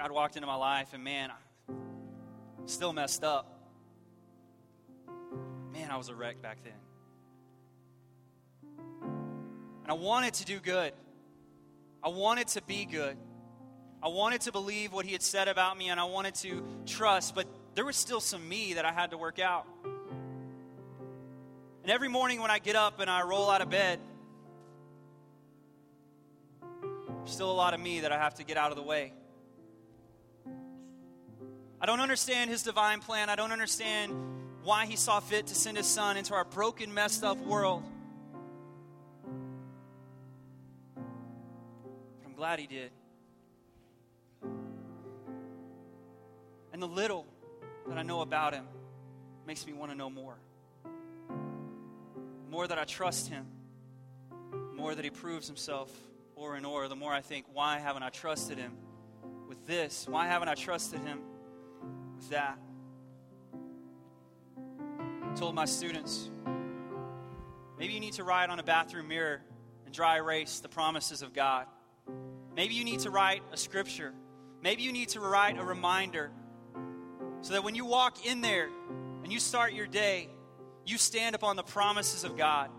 [0.00, 1.74] God walked into my life, and man, I
[2.64, 3.60] still messed up.
[5.74, 6.72] Man, I was a wreck back then.
[9.84, 10.92] And And I wanted to do good.
[12.00, 13.16] I wanted to be good.
[14.00, 17.34] I wanted to believe what he had said about me and I wanted to trust,
[17.34, 19.66] but there was still some me that I had to work out.
[21.82, 23.98] And every morning when I get up and I roll out of bed,
[26.60, 29.12] there's still a lot of me that I have to get out of the way.
[31.80, 33.30] I don't understand his divine plan.
[33.30, 34.12] I don't understand
[34.62, 37.82] why he saw fit to send his son into our broken, messed up world.
[40.94, 42.90] But I'm glad he did.
[46.72, 47.26] And the little
[47.88, 48.66] that I know about him
[49.46, 50.36] makes me want to know more.
[52.50, 53.46] More that I trust him,
[54.74, 55.90] more that he proves himself
[56.36, 58.72] o'er and o'er, the more I think, why haven't I trusted him
[59.48, 60.06] with this?
[60.08, 61.20] Why haven't I trusted him
[62.28, 62.58] that?
[65.22, 66.30] I told my students,
[67.78, 69.40] maybe you need to write on a bathroom mirror
[69.84, 71.66] and dry erase the promises of God.
[72.54, 74.12] Maybe you need to write a scripture.
[74.62, 76.30] Maybe you need to write a reminder
[77.42, 78.68] so that when you walk in there
[79.22, 80.28] and you start your day,
[80.84, 82.70] you stand upon the promises of God.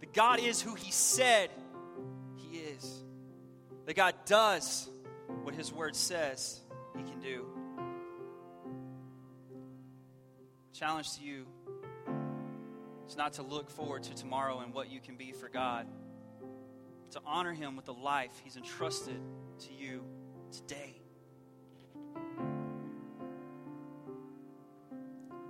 [0.00, 1.50] That God is who He said
[2.36, 3.04] He is.
[3.86, 4.88] That God does
[5.42, 6.60] what His Word says
[6.96, 7.46] He can do.
[10.72, 11.46] Challenge to you
[13.08, 15.86] is not to look forward to tomorrow and what you can be for God,
[17.10, 19.20] to honor Him with the life He's entrusted
[19.60, 20.04] to you
[20.52, 20.94] today.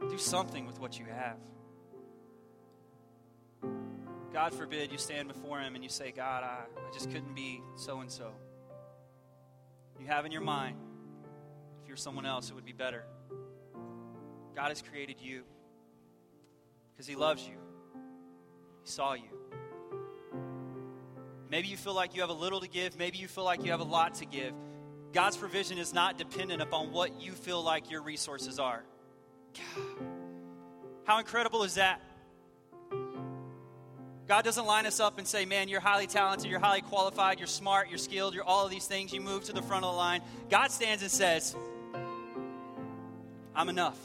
[0.08, 1.36] Do something with what you have.
[4.32, 7.60] God forbid you stand before Him and you say, God, I, I just couldn't be
[7.76, 8.30] so and so.
[10.00, 10.76] You have in your mind,
[11.82, 13.04] if you're someone else, it would be better.
[14.60, 15.40] God has created you
[16.92, 17.56] because He loves you,
[18.84, 19.30] He saw you.
[21.50, 23.70] Maybe you feel like you have a little to give, maybe you feel like you
[23.70, 24.52] have a lot to give.
[25.14, 28.84] God's provision is not dependent upon what you feel like your resources are.
[29.54, 30.06] God,
[31.04, 32.02] how incredible is that?
[34.28, 37.46] God doesn't line us up and say, Man, you're highly talented, you're highly qualified, you're
[37.46, 39.10] smart, you're skilled, you're all of these things.
[39.10, 40.20] You move to the front of the line.
[40.50, 41.56] God stands and says,
[43.54, 43.96] I'm enough.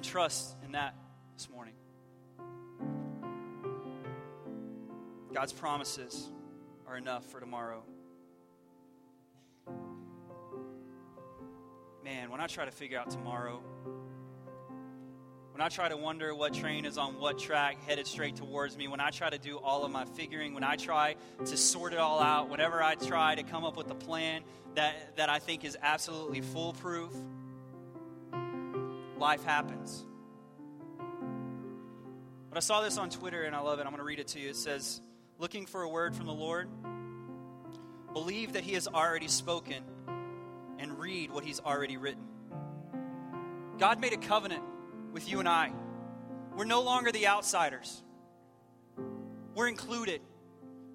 [0.00, 0.94] Can trust in that
[1.36, 1.74] this morning.
[5.34, 6.26] God's promises
[6.86, 7.82] are enough for tomorrow.
[12.02, 13.60] man, when I try to figure out tomorrow,
[15.52, 18.88] when I try to wonder what train is on what track headed straight towards me,
[18.88, 21.98] when I try to do all of my figuring, when I try to sort it
[21.98, 24.44] all out, whenever I try to come up with a plan
[24.76, 27.12] that, that I think is absolutely foolproof,
[29.20, 30.04] life happens.
[32.48, 33.82] But I saw this on Twitter and I love it.
[33.82, 34.50] I'm going to read it to you.
[34.50, 35.00] It says,
[35.38, 36.68] Looking for a word from the Lord,
[38.12, 39.82] believe that He has already spoken
[40.78, 42.24] and read what He's already written.
[43.78, 44.62] God made a covenant
[45.12, 45.72] with you and I.
[46.56, 48.02] We're no longer the outsiders,
[49.54, 50.20] we're included.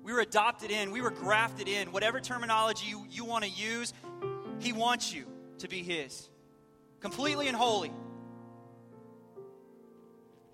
[0.04, 1.92] We were adopted in, we were grafted in.
[1.92, 3.92] Whatever terminology you, you want to use,
[4.60, 5.26] He wants you
[5.60, 6.30] to be His.
[7.00, 7.92] Completely and wholly.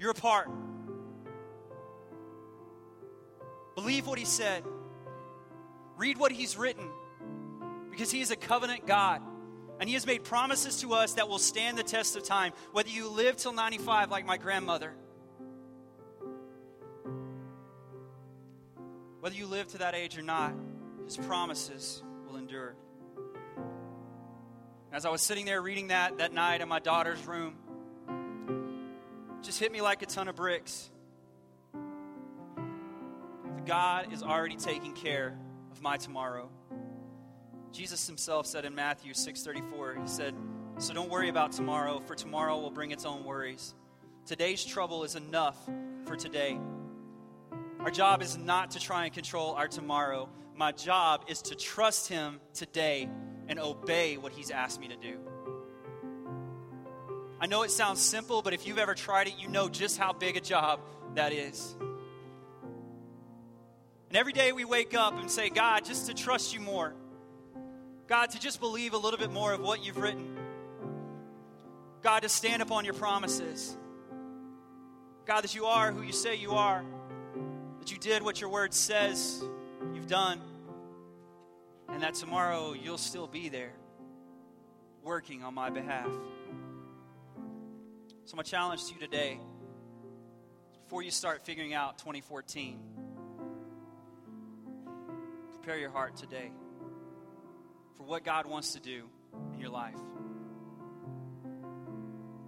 [0.02, 0.50] You're a part.
[3.76, 4.64] Believe what He said,
[5.96, 6.90] read what He's written
[7.92, 9.22] because He is a covenant God.
[9.80, 12.90] And He has made promises to us that will stand the test of time, whether
[12.90, 14.92] you live till 95 like my grandmother,
[19.20, 20.56] whether you live to that age or not,
[21.06, 22.74] His promises will endure.
[24.92, 27.54] As I was sitting there reading that that night in my daughter's room,
[29.41, 30.89] just hit me like a ton of bricks.
[33.65, 35.38] God is already taking care
[35.71, 36.49] of my tomorrow.
[37.71, 40.36] Jesus himself said in Matthew 6:34, he said,
[40.77, 43.75] "So don't worry about tomorrow, for tomorrow will bring its own worries.
[44.25, 45.58] Today's trouble is enough
[46.06, 46.60] for today."
[47.80, 50.30] Our job is not to try and control our tomorrow.
[50.55, 53.09] My job is to trust him today
[53.47, 55.30] and obey what he's asked me to do.
[57.42, 60.14] I know it sounds simple, but if you've ever tried it, you know just how
[60.14, 60.80] big a job
[61.16, 61.76] that is.
[64.10, 66.94] And every day we wake up and say, God, just to trust you more.
[68.06, 70.38] God, to just believe a little bit more of what you've written.
[72.04, 73.76] God, to stand upon your promises.
[75.26, 76.84] God, that you are who you say you are,
[77.80, 79.44] that you did what your word says
[79.96, 80.39] you've done,
[81.89, 83.74] and that tomorrow you'll still be there
[85.04, 86.08] working on my behalf.
[88.32, 89.41] So, my challenge to you today
[90.86, 92.79] before you start figuring out 2014,
[95.55, 96.49] prepare your heart today
[97.97, 99.09] for what God wants to do
[99.53, 99.97] in your life.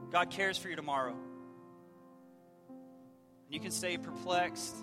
[0.09, 1.17] God cares for you tomorrow.
[3.49, 4.77] You can stay perplexed,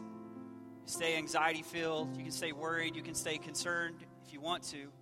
[0.85, 4.93] stay anxiety filled, you can stay worried, you can stay concerned if you want to.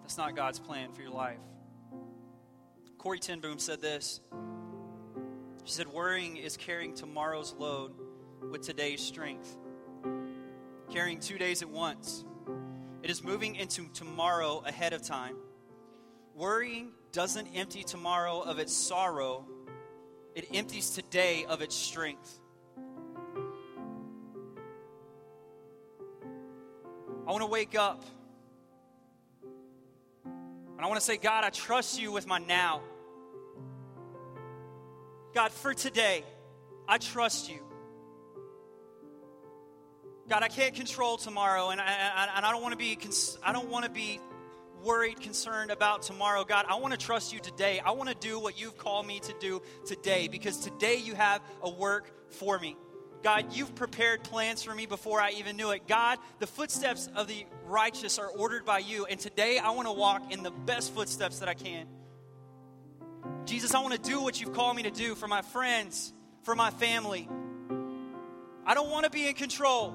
[0.00, 1.36] That's not God's plan for your life.
[3.02, 4.20] Corrie ten Boom said this.
[5.64, 7.90] She said, Worrying is carrying tomorrow's load
[8.48, 9.56] with today's strength,
[10.88, 12.24] carrying two days at once.
[13.02, 15.34] It is moving into tomorrow ahead of time.
[16.36, 19.46] Worrying doesn't empty tomorrow of its sorrow,
[20.36, 22.38] it empties today of its strength.
[27.26, 28.04] I want to wake up
[30.24, 32.82] and I want to say, God, I trust you with my now.
[35.34, 36.24] God, for today,
[36.86, 37.58] I trust you.
[40.28, 42.98] God, I can't control tomorrow, and I, I, and I don't want to be
[43.42, 44.20] I don't want to be
[44.82, 46.44] worried, concerned about tomorrow.
[46.44, 47.80] God, I want to trust you today.
[47.84, 51.40] I want to do what you've called me to do today because today you have
[51.62, 52.76] a work for me.
[53.22, 55.86] God, you've prepared plans for me before I even knew it.
[55.86, 59.92] God, the footsteps of the righteous are ordered by you, and today I want to
[59.92, 61.86] walk in the best footsteps that I can.
[63.44, 66.12] Jesus, I want to do what you've called me to do for my friends,
[66.42, 67.28] for my family.
[68.64, 69.94] I don't want to be in control.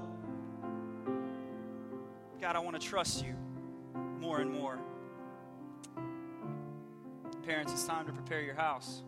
[2.42, 3.34] God, I want to trust you
[4.20, 4.78] more and more.
[7.46, 9.02] Parents, it's time to prepare your house.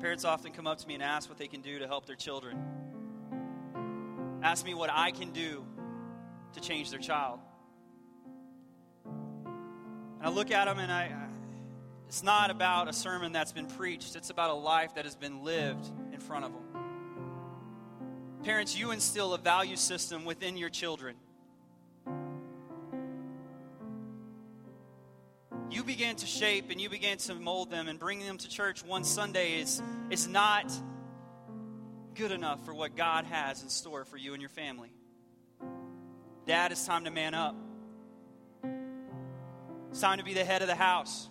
[0.00, 2.16] Parents often come up to me and ask what they can do to help their
[2.16, 2.58] children.
[4.42, 5.64] Ask me what I can do
[6.54, 7.38] to change their child.
[9.04, 11.12] And I look at them and I,
[12.10, 15.44] it's not about a sermon that's been preached, it's about a life that has been
[15.44, 16.64] lived in front of them.
[18.42, 21.14] Parents, you instill a value system within your children.
[25.70, 28.82] you begin to shape and you begin to mold them and bring them to church
[28.84, 29.80] one Sunday is,
[30.10, 30.68] is not
[32.16, 34.90] good enough for what God has in store for you and your family.
[36.44, 37.54] Dad, it's time to man up.
[39.92, 41.30] It's time to be the head of the house.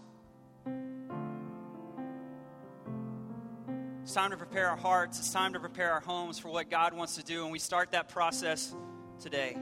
[4.10, 5.20] It's time to prepare our hearts.
[5.20, 7.44] It's time to prepare our homes for what God wants to do.
[7.44, 8.76] And we start that process
[9.22, 9.56] today.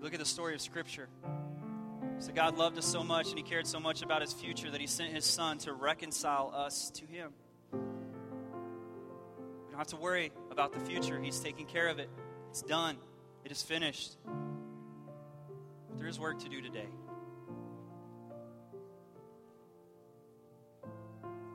[0.00, 1.08] Look at the story of Scripture.
[2.20, 4.80] So God loved us so much and He cared so much about His future that
[4.80, 7.32] He sent His Son to reconcile us to Him.
[7.72, 7.78] We
[9.72, 11.20] don't have to worry about the future.
[11.20, 12.08] He's taking care of it.
[12.50, 12.98] It's done.
[13.44, 14.16] It is finished.
[15.88, 16.86] But there is work to do today.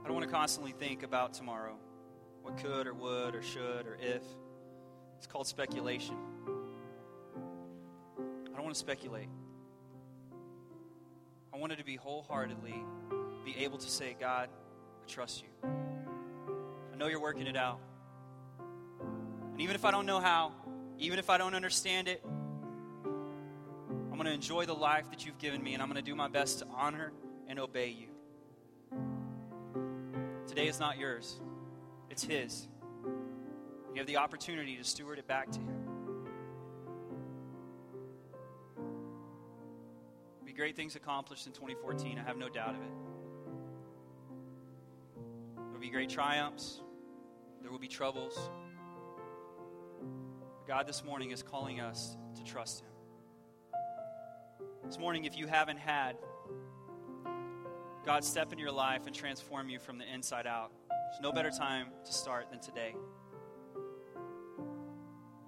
[0.04, 1.78] I don't want to constantly think about tomorrow.
[2.42, 4.22] What could or would or should or if.
[5.18, 6.18] It's called speculation
[8.54, 9.30] I don't want to speculate.
[11.54, 12.76] I wanted to be wholeheartedly
[13.46, 15.70] be able to say, God, I trust you.
[16.94, 17.80] I know you're working it out.
[19.52, 20.52] And even if I don't know how,
[21.00, 25.64] even if I don't understand it, I'm going to enjoy the life that you've given
[25.64, 27.12] me and I'm going to do my best to honor
[27.48, 28.13] and obey you.
[30.54, 31.40] Today is not yours,
[32.12, 32.68] it's His.
[33.04, 35.80] You have the opportunity to steward it back to Him.
[40.46, 42.20] be great things accomplished in 2014.
[42.20, 42.92] I have no doubt of it.
[45.56, 46.82] There will be great triumphs,
[47.64, 48.38] there will be troubles.
[50.68, 52.92] God this morning is calling us to trust Him.
[54.86, 56.16] This morning, if you haven't had
[58.06, 61.52] God step into your life and transform you from the inside out, there's no better
[61.52, 62.96] time to start than today.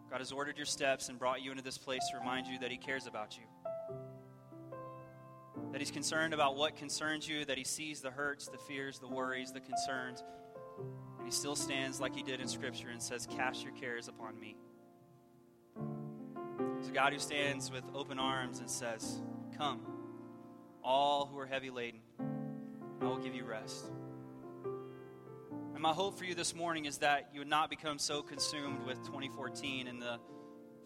[0.10, 2.72] God has ordered your steps and brought you into this place to remind you that
[2.72, 3.44] He cares about you
[5.76, 9.10] that He's concerned about what concerns you, that He sees the hurts, the fears, the
[9.10, 10.24] worries, the concerns.
[11.18, 14.40] And He still stands like He did in Scripture and says, Cast your cares upon
[14.40, 14.56] me.
[16.80, 19.22] He's a God who stands with open arms and says,
[19.58, 19.82] Come,
[20.82, 22.00] all who are heavy laden,
[23.06, 23.86] I will give you rest.
[25.74, 28.84] And my hope for you this morning is that you would not become so consumed
[28.84, 30.18] with 2014 and the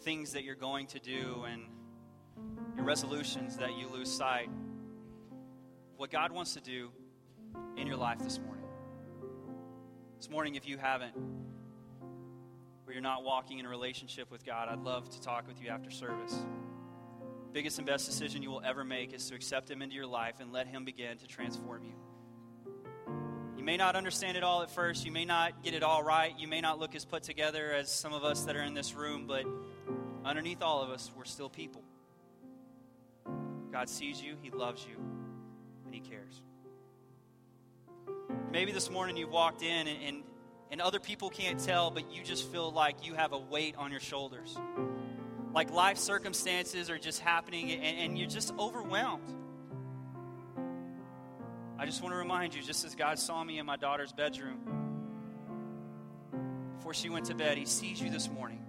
[0.01, 1.63] things that you're going to do and
[2.75, 4.49] your resolutions that you lose sight
[5.95, 6.91] what God wants to do
[7.77, 8.65] in your life this morning.
[10.17, 11.15] This morning, if you haven't,
[12.85, 15.69] or you're not walking in a relationship with God, I'd love to talk with you
[15.69, 16.37] after service.
[17.53, 20.35] Biggest and best decision you will ever make is to accept Him into your life
[20.41, 21.93] and let Him begin to transform you.
[23.69, 25.05] May not understand it all at first.
[25.05, 26.33] You may not get it all right.
[26.39, 28.95] You may not look as put together as some of us that are in this
[28.95, 29.45] room, but
[30.25, 31.83] underneath all of us, we're still people.
[33.71, 34.95] God sees you, He loves you,
[35.85, 36.41] and He cares.
[38.51, 40.23] Maybe this morning you've walked in and, and,
[40.71, 43.91] and other people can't tell, but you just feel like you have a weight on
[43.91, 44.57] your shoulders.
[45.53, 49.31] Like life circumstances are just happening and, and you're just overwhelmed.
[51.79, 54.59] I just want to remind you, just as God saw me in my daughter's bedroom
[56.75, 58.59] before she went to bed, He sees you this morning.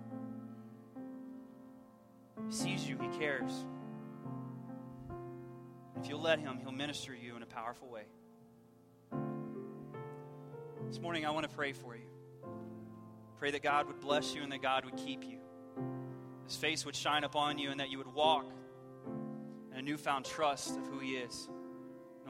[2.46, 3.50] He sees you, He cares.
[6.00, 8.04] If you'll let Him, He'll minister you in a powerful way.
[10.86, 12.06] This morning, I want to pray for you.
[13.40, 15.38] Pray that God would bless you and that God would keep you.
[16.46, 18.46] His face would shine upon you and that you would walk
[19.72, 21.48] in a newfound trust of who He is.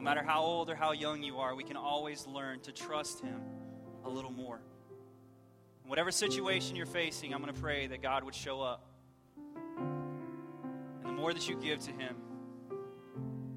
[0.01, 3.21] No matter how old or how young you are, we can always learn to trust
[3.21, 3.39] Him
[4.03, 4.59] a little more.
[5.83, 8.83] In whatever situation you're facing, I'm going to pray that God would show up.
[9.37, 12.15] And the more that you give to Him,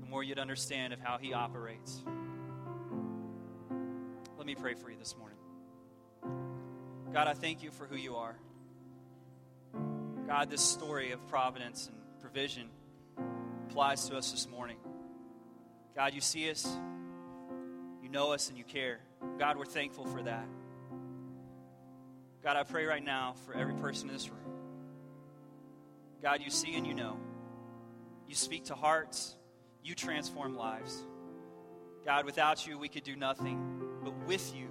[0.03, 2.05] the more you'd understand of how He operates.
[4.37, 5.39] Let me pray for you this morning.
[7.11, 8.37] God, I thank you for who you are.
[10.27, 12.69] God, this story of providence and provision
[13.67, 14.77] applies to us this morning.
[15.95, 16.67] God, you see us,
[18.03, 18.99] you know us, and you care.
[19.39, 20.47] God, we're thankful for that.
[22.43, 24.41] God, I pray right now for every person in this room.
[26.21, 27.17] God, you see and you know.
[28.29, 29.37] You speak to hearts,
[29.83, 31.01] you transform lives.
[32.05, 33.83] God, without you, we could do nothing.
[34.03, 34.67] But with you,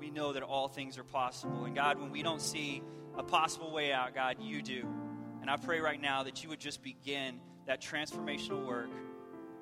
[0.00, 1.64] we know that all things are possible.
[1.64, 2.82] And God, when we don't see
[3.16, 4.86] a possible way out, God, you do.
[5.42, 8.90] And I pray right now that you would just begin that transformational work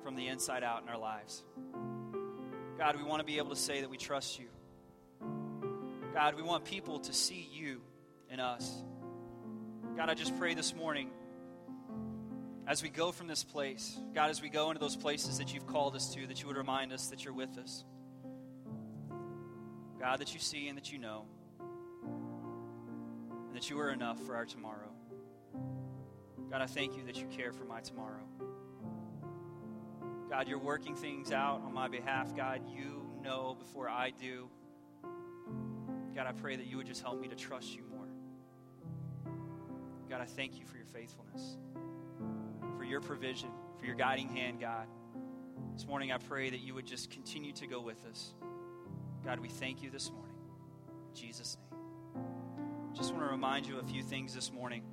[0.05, 1.41] from the inside out in our lives.
[2.77, 4.45] God, we want to be able to say that we trust you.
[6.13, 7.81] God, we want people to see you
[8.29, 8.71] in us.
[9.97, 11.09] God, I just pray this morning
[12.67, 15.65] as we go from this place, God, as we go into those places that you've
[15.65, 17.83] called us to, that you would remind us that you're with us.
[19.99, 21.25] God, that you see and that you know,
[23.47, 24.91] and that you are enough for our tomorrow.
[26.51, 28.21] God, I thank you that you care for my tomorrow.
[30.29, 32.35] God, you're working things out on my behalf.
[32.35, 34.49] God, you know before I do.
[36.15, 38.07] God, I pray that you would just help me to trust you more.
[40.09, 41.57] God, I thank you for your faithfulness,
[42.77, 43.49] for your provision,
[43.79, 44.87] for your guiding hand, God.
[45.73, 48.33] This morning, I pray that you would just continue to go with us.
[49.23, 50.35] God, we thank you this morning.
[51.09, 52.23] In Jesus' name.
[52.95, 54.83] Just want to remind you a few things this morning.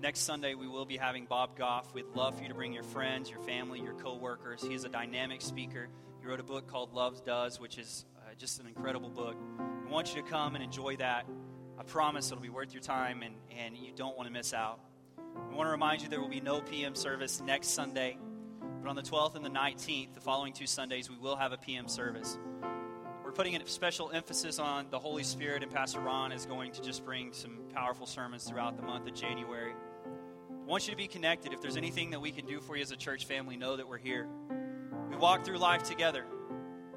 [0.00, 1.92] Next Sunday, we will be having Bob Goff.
[1.92, 4.62] We'd love for you to bring your friends, your family, your coworkers.
[4.62, 5.88] He is a dynamic speaker.
[6.20, 9.36] He wrote a book called Love Does, which is uh, just an incredible book.
[9.84, 11.26] We want you to come and enjoy that.
[11.76, 14.78] I promise it'll be worth your time, and, and you don't want to miss out.
[15.50, 18.18] We want to remind you there will be no PM service next Sunday,
[18.80, 21.58] but on the 12th and the 19th, the following two Sundays, we will have a
[21.58, 22.38] PM service.
[23.24, 26.82] We're putting a special emphasis on the Holy Spirit, and Pastor Ron is going to
[26.82, 29.74] just bring some powerful sermons throughout the month of January.
[30.68, 31.54] Want you to be connected.
[31.54, 33.88] If there's anything that we can do for you as a church family, know that
[33.88, 34.28] we're here.
[35.08, 36.26] We walk through life together.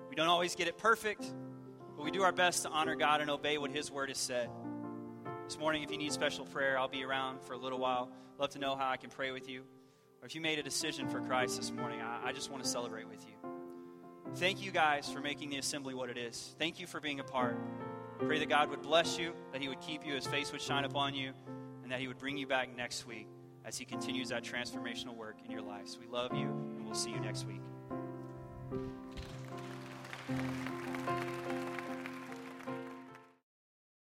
[0.09, 1.23] We don't always get it perfect,
[1.95, 4.49] but we do our best to honor God and obey what His word has said.
[5.45, 8.11] This morning, if you need special prayer, I'll be around for a little while.
[8.37, 9.61] Love to know how I can pray with you.
[10.21, 12.69] Or if you made a decision for Christ this morning, I, I just want to
[12.69, 13.51] celebrate with you.
[14.35, 16.55] Thank you guys for making the assembly what it is.
[16.59, 17.57] Thank you for being a part.
[18.19, 20.83] Pray that God would bless you, that He would keep you, His face would shine
[20.83, 21.31] upon you,
[21.83, 23.29] and that He would bring you back next week
[23.65, 25.97] as He continues that transformational work in your lives.
[25.99, 27.61] We love you, and we'll see you next week.